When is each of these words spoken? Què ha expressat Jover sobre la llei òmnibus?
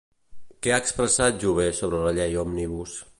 Què 0.65 0.71
ha 0.75 0.79
expressat 0.83 1.37
Jover 1.45 1.69
sobre 1.83 2.01
la 2.07 2.15
llei 2.21 2.39
òmnibus? 2.49 2.97